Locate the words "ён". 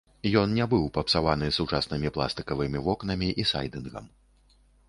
0.39-0.47